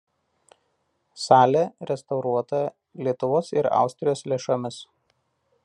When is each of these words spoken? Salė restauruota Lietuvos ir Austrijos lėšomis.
Salė 1.23 1.61
restauruota 1.91 2.61
Lietuvos 3.09 3.53
ir 3.61 3.69
Austrijos 3.83 4.25
lėšomis. 4.33 4.81